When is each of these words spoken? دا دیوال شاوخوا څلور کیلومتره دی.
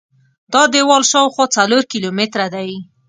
دا 0.53 0.61
دیوال 0.73 1.03
شاوخوا 1.11 1.45
څلور 1.57 1.83
کیلومتره 1.91 2.47
دی. 2.55 2.69